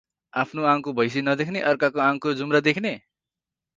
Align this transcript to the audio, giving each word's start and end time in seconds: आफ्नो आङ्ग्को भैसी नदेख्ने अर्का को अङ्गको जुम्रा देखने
आफ्नो 0.33 0.63
आङ्ग्को 0.69 0.93
भैसी 0.93 1.21
नदेख्ने 1.21 1.61
अर्का 1.71 1.89
को 1.89 2.03
अङ्गको 2.07 2.33
जुम्रा 2.33 2.63
देखने 2.69 2.95